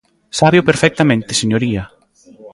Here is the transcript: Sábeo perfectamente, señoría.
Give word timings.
Sábeo 0.39 0.67
perfectamente, 0.69 1.39
señoría. 1.41 1.83